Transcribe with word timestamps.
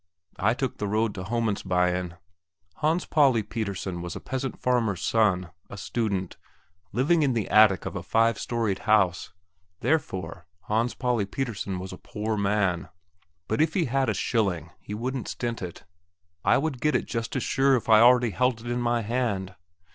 I 0.39 0.55
took 0.55 0.79
the 0.79 0.87
road 0.87 1.13
to 1.13 1.23
Homandsbyen. 1.25 2.17
Hans 2.77 3.05
Pauli 3.05 3.43
Pettersen 3.43 4.01
was 4.01 4.15
a 4.15 4.19
peasant 4.19 4.59
farmer's 4.59 5.03
son, 5.03 5.51
a 5.69 5.77
student, 5.77 6.37
living 6.91 7.21
in 7.21 7.33
the 7.33 7.47
attic 7.49 7.85
of 7.85 7.95
a 7.95 8.01
five 8.01 8.39
storeyed 8.39 8.79
house; 8.89 9.31
therefore, 9.81 10.47
Hans 10.61 10.95
Pauli 10.95 11.27
Pettersen 11.27 11.77
was 11.77 11.93
a 11.93 11.99
poor 11.99 12.35
man. 12.35 12.89
But 13.47 13.61
if 13.61 13.75
he 13.75 13.85
had 13.85 14.09
a 14.09 14.15
shilling 14.15 14.71
he 14.79 14.95
wouldn't 14.95 15.27
stint 15.27 15.61
it. 15.61 15.83
I 16.43 16.57
would 16.57 16.81
get 16.81 16.95
it 16.95 17.05
just 17.05 17.35
as 17.35 17.43
sure 17.43 17.75
as 17.77 17.83
if 17.83 17.87
I 17.89 17.99
already 17.99 18.31
held 18.31 18.59
it 18.61 18.71
in 18.71 18.81
my 18.81 19.03
hand. 19.03 19.53